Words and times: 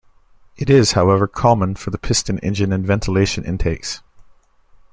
It 0.57 0.67
is, 0.71 0.93
however, 0.93 1.27
common 1.27 1.75
for 1.75 1.95
piston 1.95 2.39
engine 2.39 2.73
and 2.73 2.83
ventilation 2.83 3.43
intakes. 3.45 4.01